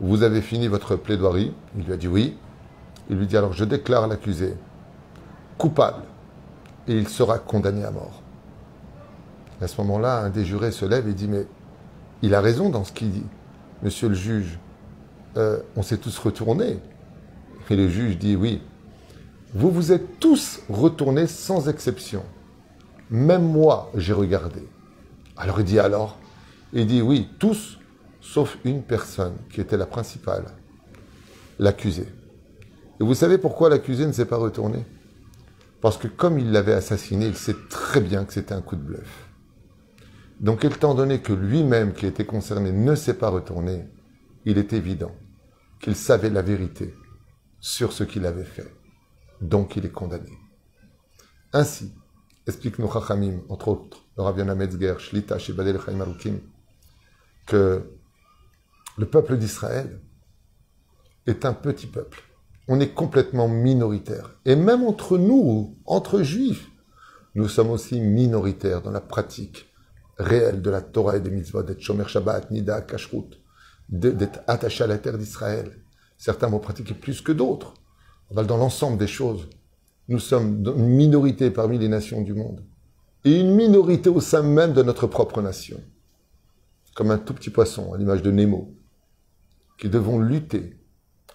Vous 0.00 0.22
avez 0.22 0.40
fini 0.40 0.68
votre 0.68 0.96
plaidoirie? 0.96 1.52
Il 1.76 1.84
lui 1.84 1.92
a 1.92 1.98
dit 1.98 2.08
oui. 2.08 2.34
Il 3.10 3.18
lui 3.18 3.26
dit 3.26 3.36
alors 3.36 3.52
je 3.52 3.66
déclare 3.66 4.08
l'accusé 4.08 4.54
coupable 5.58 6.02
et 6.88 6.96
il 6.96 7.08
sera 7.08 7.38
condamné 7.38 7.84
à 7.84 7.90
mort. 7.90 8.22
À 9.60 9.68
ce 9.68 9.78
moment-là, 9.82 10.20
un 10.20 10.30
des 10.30 10.46
jurés 10.46 10.72
se 10.72 10.86
lève 10.86 11.06
et 11.06 11.12
dit 11.12 11.28
mais 11.28 11.46
il 12.22 12.34
a 12.34 12.40
raison 12.40 12.70
dans 12.70 12.84
ce 12.84 12.92
qu'il 12.92 13.10
dit. 13.10 13.26
Monsieur 13.82 14.08
le 14.08 14.14
juge, 14.14 14.58
euh, 15.36 15.58
on 15.76 15.82
s'est 15.82 15.98
tous 15.98 16.18
retournés. 16.18 16.78
Et 17.68 17.76
le 17.76 17.90
juge 17.90 18.16
dit 18.16 18.34
oui. 18.34 18.62
Vous 19.52 19.70
vous 19.70 19.92
êtes 19.92 20.20
tous 20.20 20.60
retournés 20.70 21.26
sans 21.26 21.68
exception. 21.68 22.22
Même 23.10 23.44
moi, 23.50 23.90
j'ai 23.94 24.12
regardé. 24.12 24.62
Alors 25.36 25.60
il 25.60 25.66
dit 25.66 25.78
alors? 25.78 26.18
Il 26.72 26.86
dit 26.86 27.02
oui, 27.02 27.28
tous, 27.38 27.78
sauf 28.20 28.58
une 28.64 28.82
personne 28.82 29.36
qui 29.50 29.60
était 29.60 29.76
la 29.76 29.86
principale, 29.86 30.46
l'accusé. 31.58 32.08
Et 33.00 33.04
vous 33.04 33.14
savez 33.14 33.38
pourquoi 33.38 33.68
l'accusé 33.68 34.06
ne 34.06 34.12
s'est 34.12 34.26
pas 34.26 34.36
retourné? 34.36 34.84
Parce 35.80 35.98
que 35.98 36.08
comme 36.08 36.38
il 36.38 36.50
l'avait 36.50 36.72
assassiné, 36.72 37.26
il 37.26 37.36
sait 37.36 37.56
très 37.68 38.00
bien 38.00 38.24
que 38.24 38.32
c'était 38.32 38.54
un 38.54 38.62
coup 38.62 38.76
de 38.76 38.82
bluff. 38.82 39.28
Donc 40.40 40.64
étant 40.64 40.94
donné 40.94 41.20
que 41.20 41.32
lui-même 41.32 41.92
qui 41.92 42.06
était 42.06 42.26
concerné 42.26 42.72
ne 42.72 42.94
s'est 42.94 43.14
pas 43.14 43.28
retourné, 43.28 43.86
il 44.44 44.58
est 44.58 44.72
évident 44.72 45.12
qu'il 45.80 45.96
savait 45.96 46.30
la 46.30 46.42
vérité 46.42 46.94
sur 47.60 47.92
ce 47.92 48.04
qu'il 48.04 48.26
avait 48.26 48.44
fait. 48.44 48.74
Donc 49.40 49.76
il 49.76 49.86
est 49.86 49.92
condamné. 49.92 50.32
Ainsi, 51.52 51.92
explique 52.46 52.78
nous 52.78 52.90
Chachamim, 52.90 53.40
entre 53.48 53.68
autres, 53.68 54.02
le 54.16 54.22
Raviana 54.22 54.54
Metzger, 54.54 54.94
Shlita, 54.98 55.38
Shebadel 55.38 55.80
Chaim 55.84 56.00
Arukim, 56.00 56.38
que 57.46 57.82
le 58.98 59.06
peuple 59.06 59.36
d'Israël 59.36 60.00
est 61.26 61.44
un 61.44 61.52
petit 61.52 61.86
peuple 61.86 62.22
on 62.68 62.80
est 62.80 62.94
complètement 62.94 63.48
minoritaire. 63.48 64.30
Et 64.44 64.56
même 64.56 64.82
entre 64.82 65.18
nous, 65.18 65.76
entre 65.86 66.22
juifs, 66.22 66.68
nous 67.34 67.48
sommes 67.48 67.70
aussi 67.70 68.00
minoritaires 68.00 68.82
dans 68.82 68.90
la 68.90 69.00
pratique 69.00 69.66
réelle 70.18 70.62
de 70.62 70.70
la 70.70 70.80
Torah 70.80 71.16
et 71.16 71.20
des 71.20 71.30
mitzvot, 71.30 71.62
d'être 71.62 71.80
Shomer 71.80 72.08
Shabbat, 72.08 72.50
Nida, 72.50 72.80
Kashrut, 72.80 73.38
d'être 73.88 74.40
attaché 74.46 74.84
à 74.84 74.86
la 74.86 74.98
terre 74.98 75.18
d'Israël. 75.18 75.78
Certains 76.16 76.48
vont 76.48 76.58
pratiquer 76.58 76.94
plus 76.94 77.20
que 77.20 77.32
d'autres. 77.32 77.74
Dans 78.30 78.56
l'ensemble 78.56 78.96
des 78.96 79.06
choses, 79.06 79.48
nous 80.08 80.18
sommes 80.18 80.62
une 80.64 80.88
minorité 80.88 81.50
parmi 81.50 81.78
les 81.78 81.88
nations 81.88 82.22
du 82.22 82.34
monde. 82.34 82.64
Et 83.24 83.40
une 83.40 83.54
minorité 83.54 84.08
au 84.08 84.20
sein 84.20 84.42
même 84.42 84.72
de 84.72 84.82
notre 84.82 85.06
propre 85.06 85.42
nation. 85.42 85.80
Comme 86.94 87.10
un 87.10 87.18
tout 87.18 87.34
petit 87.34 87.50
poisson, 87.50 87.92
à 87.92 87.98
l'image 87.98 88.22
de 88.22 88.30
Nemo, 88.30 88.72
qui 89.78 89.88
devons 89.88 90.20
lutter 90.20 90.78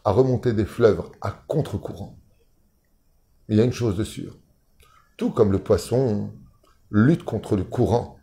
à 0.03 0.11
remonter 0.11 0.53
des 0.53 0.65
fleuves 0.65 1.03
à 1.21 1.31
contre-courant. 1.31 2.17
Il 3.49 3.57
y 3.57 3.61
a 3.61 3.65
une 3.65 3.73
chose 3.73 3.97
de 3.97 4.03
sûre. 4.03 4.37
Tout 5.17 5.31
comme 5.31 5.51
le 5.51 5.59
poisson 5.59 6.31
lutte 6.89 7.23
contre 7.23 7.55
le 7.55 7.63
courant, 7.63 8.17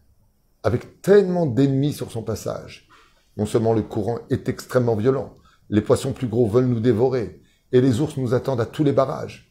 avec 0.62 1.02
tellement 1.02 1.46
d'ennemis 1.46 1.92
sur 1.92 2.10
son 2.10 2.22
passage. 2.22 2.88
Non 3.36 3.46
seulement 3.46 3.74
le 3.74 3.82
courant 3.82 4.18
est 4.30 4.48
extrêmement 4.48 4.96
violent, 4.96 5.36
les 5.70 5.82
poissons 5.82 6.12
plus 6.12 6.26
gros 6.26 6.48
veulent 6.48 6.66
nous 6.66 6.80
dévorer, 6.80 7.42
et 7.72 7.80
les 7.80 8.00
ours 8.00 8.16
nous 8.16 8.34
attendent 8.34 8.60
à 8.60 8.66
tous 8.66 8.82
les 8.82 8.92
barrages. 8.92 9.47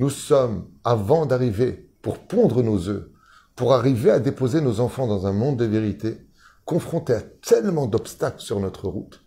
Nous 0.00 0.08
sommes, 0.08 0.66
avant 0.82 1.26
d'arriver, 1.26 1.90
pour 2.00 2.20
pondre 2.20 2.62
nos 2.62 2.88
œufs, 2.88 3.10
pour 3.54 3.74
arriver 3.74 4.10
à 4.10 4.18
déposer 4.18 4.62
nos 4.62 4.80
enfants 4.80 5.06
dans 5.06 5.26
un 5.26 5.34
monde 5.34 5.58
de 5.58 5.66
vérité, 5.66 6.26
confrontés 6.64 7.12
à 7.12 7.20
tellement 7.20 7.86
d'obstacles 7.86 8.40
sur 8.40 8.60
notre 8.60 8.88
route, 8.88 9.22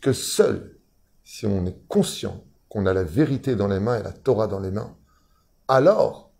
que 0.00 0.12
seuls 0.12 0.78
si 1.24 1.44
on 1.44 1.66
est 1.66 1.76
conscient 1.88 2.44
qu'on 2.68 2.86
a 2.86 2.92
la 2.92 3.02
vérité 3.02 3.56
dans 3.56 3.66
les 3.66 3.80
mains 3.80 3.98
et 3.98 4.02
la 4.04 4.12
Torah 4.12 4.46
dans 4.46 4.60
les 4.60 4.70
mains, 4.70 4.96
alors 5.66 6.30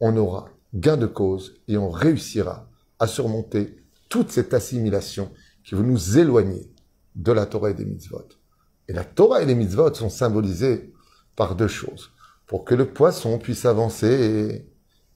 on 0.00 0.14
aura 0.18 0.50
gain 0.74 0.98
de 0.98 1.06
cause 1.06 1.54
et 1.66 1.78
on 1.78 1.88
réussira 1.88 2.68
à 2.98 3.06
surmonter 3.06 3.82
toute 4.10 4.30
cette 4.30 4.52
assimilation 4.52 5.32
qui 5.64 5.74
veut 5.74 5.82
nous 5.82 6.18
éloigner 6.18 6.70
de 7.14 7.32
la 7.32 7.46
Torah 7.46 7.70
et 7.70 7.74
des 7.74 7.86
mitzvot. 7.86 8.28
Et 8.86 8.92
la 8.92 9.04
Torah 9.04 9.40
et 9.40 9.46
les 9.46 9.54
mitzvot 9.54 9.94
sont 9.94 10.10
symbolisés 10.10 10.92
par 11.36 11.56
deux 11.56 11.68
choses. 11.68 12.12
Pour 12.50 12.64
que 12.64 12.74
le 12.74 12.92
poisson 12.92 13.38
puisse 13.38 13.64
avancer, 13.64 14.68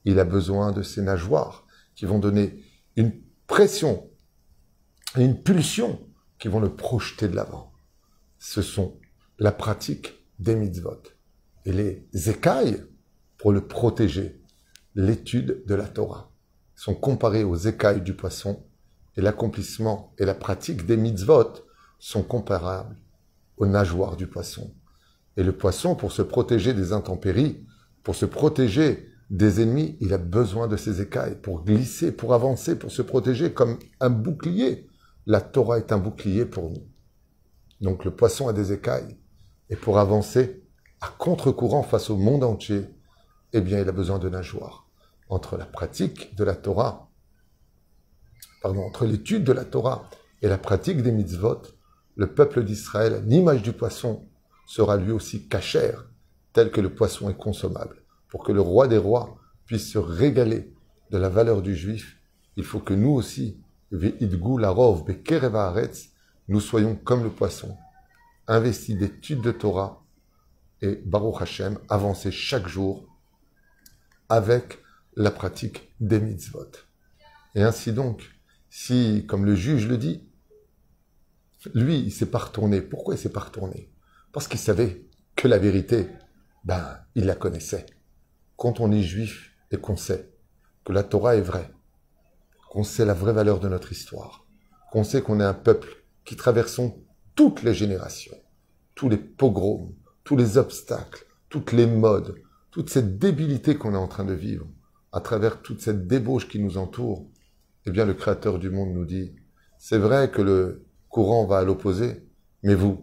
il 0.05 0.19
a 0.19 0.23
besoin 0.23 0.71
de 0.71 0.81
ses 0.81 1.01
nageoires 1.01 1.67
qui 1.93 2.05
vont 2.05 2.17
donner 2.17 2.63
une 2.95 3.11
pression 3.45 4.09
et 5.17 5.25
une 5.25 5.43
pulsion 5.43 5.99
qui 6.39 6.47
vont 6.47 6.61
le 6.61 6.73
projeter 6.73 7.27
de 7.27 7.35
l'avant. 7.35 7.73
Ce 8.39 8.61
sont 8.61 9.01
la 9.37 9.51
pratique 9.51 10.13
des 10.39 10.55
mitzvot. 10.55 11.01
Et 11.65 11.73
les 11.73 12.07
écailles, 12.29 12.81
pour 13.37 13.51
le 13.51 13.67
protéger, 13.67 14.41
l'étude 14.93 15.65
de 15.67 15.75
la 15.75 15.89
Torah, 15.89 16.31
sont 16.73 16.95
comparées 16.95 17.43
aux 17.43 17.57
écailles 17.57 18.01
du 18.01 18.15
poisson 18.15 18.65
et 19.17 19.21
l'accomplissement 19.21 20.13
et 20.19 20.23
la 20.23 20.35
pratique 20.35 20.85
des 20.85 20.95
mitzvot 20.95 21.51
sont 21.99 22.23
comparables 22.23 22.95
aux 23.57 23.67
nageoires 23.67 24.15
du 24.15 24.25
poisson. 24.25 24.73
Et 25.37 25.43
le 25.43 25.51
poisson, 25.51 25.95
pour 25.95 26.11
se 26.11 26.21
protéger 26.21 26.73
des 26.73 26.93
intempéries, 26.93 27.65
pour 28.03 28.15
se 28.15 28.25
protéger 28.25 29.09
des 29.29 29.61
ennemis, 29.61 29.97
il 29.99 30.13
a 30.13 30.17
besoin 30.17 30.67
de 30.67 30.77
ses 30.77 31.01
écailles 31.01 31.35
pour 31.41 31.65
glisser, 31.65 32.11
pour 32.11 32.33
avancer, 32.33 32.77
pour 32.77 32.91
se 32.91 33.01
protéger 33.01 33.53
comme 33.53 33.79
un 33.99 34.09
bouclier. 34.09 34.87
La 35.25 35.41
Torah 35.41 35.79
est 35.79 35.91
un 35.91 35.97
bouclier 35.97 36.45
pour 36.45 36.69
nous. 36.69 36.87
Donc 37.81 38.05
le 38.05 38.11
poisson 38.11 38.47
a 38.47 38.53
des 38.53 38.71
écailles. 38.71 39.17
Et 39.69 39.75
pour 39.75 39.97
avancer 39.97 40.63
à 41.01 41.07
contre-courant 41.17 41.83
face 41.83 42.09
au 42.09 42.17
monde 42.17 42.43
entier, 42.43 42.85
eh 43.53 43.61
bien, 43.61 43.79
il 43.79 43.89
a 43.89 43.91
besoin 43.91 44.19
de 44.19 44.29
nageoires. 44.29 44.87
Entre 45.29 45.57
la 45.57 45.65
pratique 45.65 46.35
de 46.35 46.43
la 46.43 46.55
Torah, 46.55 47.09
pardon, 48.61 48.83
entre 48.83 49.05
l'étude 49.05 49.43
de 49.43 49.53
la 49.53 49.65
Torah 49.65 50.09
et 50.41 50.47
la 50.47 50.57
pratique 50.57 51.01
des 51.01 51.11
mitzvot, 51.11 51.61
le 52.15 52.27
peuple 52.33 52.63
d'Israël, 52.63 53.23
l'image 53.25 53.63
du 53.63 53.73
poisson, 53.73 54.27
sera 54.65 54.97
lui 54.97 55.11
aussi 55.11 55.47
cachère, 55.47 56.05
tel 56.53 56.71
que 56.71 56.81
le 56.81 56.93
poisson 56.93 57.29
est 57.29 57.37
consommable. 57.37 58.03
Pour 58.29 58.43
que 58.43 58.51
le 58.51 58.61
roi 58.61 58.87
des 58.87 58.97
rois 58.97 59.37
puisse 59.65 59.91
se 59.91 59.97
régaler 59.97 60.73
de 61.11 61.17
la 61.17 61.29
valeur 61.29 61.61
du 61.61 61.75
juif, 61.75 62.17
il 62.55 62.63
faut 62.63 62.79
que 62.79 62.93
nous 62.93 63.11
aussi, 63.11 63.61
nous 66.47 66.59
soyons 66.59 66.95
comme 66.95 67.23
le 67.23 67.29
poisson, 67.29 67.77
investis 68.47 68.97
d'études 68.97 69.41
de 69.41 69.51
Torah 69.51 70.03
et 70.81 71.01
Baruch 71.05 71.41
Hashem, 71.41 71.79
avancer 71.89 72.31
chaque 72.31 72.67
jour 72.67 73.07
avec 74.29 74.79
la 75.15 75.31
pratique 75.31 75.93
des 75.99 76.19
mitzvot. 76.19 76.71
Et 77.55 77.63
ainsi 77.63 77.93
donc, 77.93 78.35
si, 78.69 79.25
comme 79.27 79.45
le 79.45 79.55
juge 79.55 79.87
le 79.87 79.97
dit, 79.97 80.27
lui, 81.73 81.99
il 81.99 82.11
s'est 82.11 82.25
pas 82.25 82.39
retourné. 82.39 82.81
Pourquoi 82.81 83.15
il 83.15 83.17
s'est 83.17 83.31
pas 83.31 83.39
retourné? 83.39 83.89
Parce 84.35 84.49
qu'il 84.49 84.59
savait 84.59 85.01
que 85.37 85.47
la 85.47 85.57
vérité, 85.57 86.09
ben, 86.65 86.99
il 87.15 87.23
la 87.23 87.35
connaissait. 87.35 87.85
Quand 88.57 88.81
on 88.81 88.91
est 88.91 89.01
juif 89.01 89.55
et 89.71 89.77
qu'on 89.77 89.95
sait 89.95 90.29
que 90.83 90.91
la 90.91 91.03
Torah 91.03 91.37
est 91.37 91.41
vraie, 91.41 91.71
qu'on 92.69 92.83
sait 92.83 93.05
la 93.05 93.13
vraie 93.13 93.31
valeur 93.31 93.61
de 93.61 93.69
notre 93.69 93.93
histoire, 93.93 94.45
qu'on 94.91 95.05
sait 95.05 95.21
qu'on 95.21 95.39
est 95.39 95.45
un 95.45 95.53
peuple 95.53 96.03
qui 96.25 96.35
traversons 96.35 97.01
toutes 97.33 97.63
les 97.63 97.73
générations, 97.73 98.35
tous 98.93 99.07
les 99.07 99.15
pogroms, 99.15 99.95
tous 100.25 100.35
les 100.35 100.57
obstacles, 100.57 101.25
toutes 101.47 101.71
les 101.71 101.87
modes, 101.87 102.35
toute 102.71 102.89
cette 102.89 103.17
débilité 103.17 103.77
qu'on 103.77 103.93
est 103.93 103.97
en 103.97 104.09
train 104.09 104.25
de 104.25 104.33
vivre, 104.33 104.67
à 105.13 105.21
travers 105.21 105.61
toute 105.61 105.79
cette 105.79 106.07
débauche 106.07 106.49
qui 106.49 106.59
nous 106.59 106.77
entoure, 106.77 107.25
eh 107.85 107.89
bien 107.89 108.03
le 108.03 108.13
Créateur 108.13 108.59
du 108.59 108.69
monde 108.69 108.93
nous 108.95 109.05
dit, 109.05 109.33
c'est 109.77 109.97
vrai 109.97 110.29
que 110.29 110.41
le 110.41 110.85
courant 111.07 111.45
va 111.45 111.59
à 111.59 111.63
l'opposé, 111.63 112.27
mais 112.63 112.75
vous, 112.75 113.01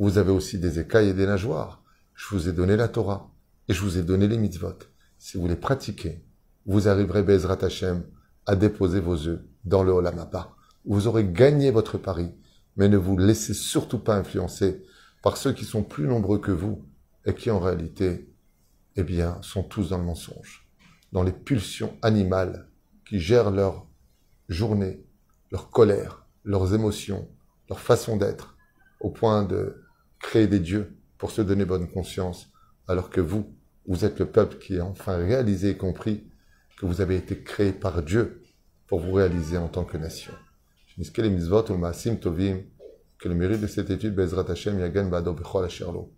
vous 0.00 0.16
avez 0.16 0.32
aussi 0.32 0.58
des 0.58 0.78
écailles 0.80 1.10
et 1.10 1.14
des 1.14 1.26
nageoires. 1.26 1.82
Je 2.14 2.34
vous 2.34 2.48
ai 2.48 2.54
donné 2.54 2.74
la 2.74 2.88
Torah 2.88 3.30
et 3.68 3.74
je 3.74 3.82
vous 3.82 3.98
ai 3.98 4.02
donné 4.02 4.26
les 4.28 4.38
mitzvot. 4.38 4.78
Si 5.18 5.36
vous 5.36 5.46
les 5.46 5.56
pratiquez, 5.56 6.24
vous 6.64 6.88
arriverez, 6.88 7.22
Bezrat 7.22 7.62
Hashem, 7.62 8.04
à 8.46 8.56
déposer 8.56 8.98
vos 8.98 9.28
œufs 9.28 9.40
dans 9.66 9.82
le 9.82 9.92
Olamapa. 9.92 10.56
Vous 10.86 11.06
aurez 11.06 11.26
gagné 11.26 11.70
votre 11.70 11.98
pari, 11.98 12.30
mais 12.76 12.88
ne 12.88 12.96
vous 12.96 13.18
laissez 13.18 13.52
surtout 13.52 13.98
pas 13.98 14.16
influencer 14.16 14.82
par 15.22 15.36
ceux 15.36 15.52
qui 15.52 15.66
sont 15.66 15.82
plus 15.82 16.08
nombreux 16.08 16.38
que 16.38 16.50
vous 16.50 16.82
et 17.26 17.34
qui 17.34 17.50
en 17.50 17.58
réalité, 17.58 18.32
eh 18.96 19.04
bien, 19.04 19.36
sont 19.42 19.62
tous 19.62 19.90
dans 19.90 19.98
le 19.98 20.04
mensonge, 20.04 20.66
dans 21.12 21.22
les 21.22 21.32
pulsions 21.32 21.94
animales 22.00 22.70
qui 23.06 23.20
gèrent 23.20 23.50
leur 23.50 23.86
journée, 24.48 25.04
leur 25.52 25.68
colère, 25.68 26.24
leurs 26.44 26.72
émotions, 26.72 27.28
leur 27.68 27.80
façon 27.80 28.16
d'être, 28.16 28.56
au 29.00 29.10
point 29.10 29.44
de 29.44 29.76
créer 30.20 30.46
des 30.46 30.60
dieux 30.60 30.96
pour 31.18 31.32
se 31.32 31.42
donner 31.42 31.64
bonne 31.64 31.88
conscience, 31.88 32.50
alors 32.86 33.10
que 33.10 33.20
vous, 33.20 33.52
vous 33.86 34.04
êtes 34.04 34.18
le 34.18 34.26
peuple 34.26 34.58
qui 34.58 34.78
a 34.78 34.84
enfin 34.84 35.16
réalisé 35.16 35.70
et 35.70 35.76
compris 35.76 36.24
que 36.78 36.86
vous 36.86 37.00
avez 37.00 37.16
été 37.16 37.42
créé 37.42 37.72
par 37.72 38.02
Dieu 38.02 38.42
pour 38.86 39.00
vous 39.00 39.12
réaliser 39.12 39.58
en 39.58 39.68
tant 39.68 39.84
que 39.84 39.96
nation. 39.96 40.32
Que 40.96 41.22
le 43.28 43.34
mérite 43.34 43.60
de 43.60 43.66
cette 43.66 43.90
étude, 43.90 44.14
Bezrat 44.14 44.50
Hashem, 44.50 44.80
Yagan 44.80 45.06
Bado 45.06 45.34
Bechol 45.34 45.64
Asherlo. 45.64 46.12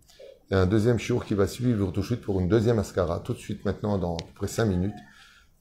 Il 0.49 0.53
y 0.53 0.57
a 0.57 0.61
un 0.61 0.65
deuxième 0.65 0.99
jour 0.99 1.25
qui 1.25 1.33
va 1.33 1.47
suivre 1.47 1.91
tout 1.91 1.99
de 1.99 2.05
suite 2.05 2.21
pour 2.21 2.39
une 2.39 2.47
deuxième 2.47 2.79
askara, 2.79 3.19
tout 3.19 3.33
de 3.33 3.39
suite 3.39 3.65
maintenant 3.65 3.97
dans 3.97 4.15
à 4.15 4.19
peu 4.19 4.33
près 4.35 4.47
cinq 4.47 4.65
minutes, 4.65 4.95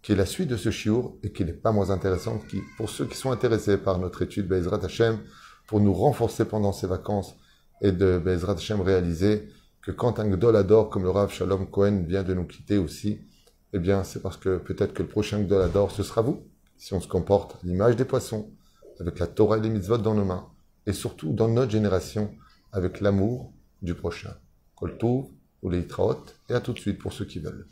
qui 0.02 0.12
est 0.12 0.16
la 0.16 0.26
suite 0.26 0.48
de 0.48 0.56
ce 0.56 0.70
shiur 0.70 1.14
et 1.22 1.32
qui 1.32 1.44
n'est 1.44 1.52
pas 1.52 1.72
moins 1.72 1.90
intéressante, 1.90 2.46
qui, 2.46 2.60
pour 2.76 2.90
ceux 2.90 3.06
qui 3.06 3.16
sont 3.16 3.32
intéressés 3.32 3.76
par 3.76 3.98
notre 3.98 4.22
étude 4.22 4.46
Bezrat 4.46 4.84
Hashem, 4.84 5.18
pour 5.66 5.80
nous 5.80 5.92
renforcer 5.92 6.44
pendant 6.44 6.72
ces 6.72 6.86
vacances 6.86 7.36
et 7.82 7.92
de 7.92 8.18
Bezrat 8.18 8.54
Hashem 8.54 8.80
réaliser 8.80 9.48
que 9.82 9.90
quand 9.90 10.18
un 10.18 10.30
Gdol 10.30 10.56
adore, 10.56 10.88
comme 10.88 11.02
le 11.02 11.10
Rav 11.10 11.30
Shalom 11.30 11.68
Cohen 11.68 12.04
vient 12.06 12.22
de 12.22 12.32
nous 12.32 12.46
quitter 12.46 12.78
aussi, 12.78 13.20
eh 13.74 13.78
bien, 13.78 14.04
c'est 14.04 14.22
parce 14.22 14.36
que 14.36 14.58
peut-être 14.58 14.94
que 14.94 15.02
le 15.02 15.08
prochain 15.08 15.40
Gdol 15.40 15.60
adore, 15.60 15.90
ce 15.90 16.02
sera 16.02 16.22
vous, 16.22 16.46
si 16.76 16.94
on 16.94 17.00
se 17.00 17.08
comporte 17.08 17.56
à 17.56 17.58
l'image 17.64 17.96
des 17.96 18.04
poissons, 18.04 18.50
avec 19.00 19.18
la 19.18 19.26
Torah 19.26 19.58
et 19.58 19.60
les 19.60 19.70
mitzvot 19.70 19.98
dans 19.98 20.14
nos 20.14 20.24
mains, 20.24 20.48
et 20.86 20.92
surtout 20.92 21.32
dans 21.32 21.48
notre 21.48 21.72
génération, 21.72 22.32
avec 22.72 23.00
l'amour 23.00 23.52
du 23.82 23.94
prochain. 23.94 24.34
Kol 24.76 24.96
ou 25.62 25.70
les 25.70 25.86
et 26.48 26.54
à 26.54 26.60
tout 26.60 26.72
de 26.72 26.78
suite 26.78 26.98
pour 26.98 27.12
ceux 27.12 27.24
qui 27.24 27.38
veulent. 27.38 27.66